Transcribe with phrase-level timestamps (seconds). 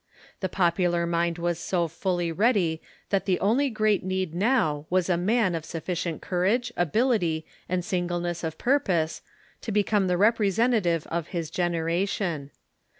[0.39, 5.15] The popular mind was so fully ready that the onlj'' great need now was a
[5.15, 9.21] man of suffi cient courage, ability, and singleness of purpose
[9.61, 12.49] to become the representative of his generation.